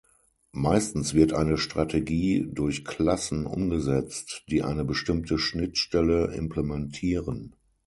[0.55, 7.55] Meistens wird eine Strategie durch Klassen umgesetzt, die eine bestimmte Schnittstelle implementieren.